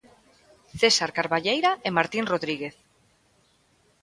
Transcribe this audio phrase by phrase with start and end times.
[0.79, 2.75] César Carballeira e Martín Rodríguez.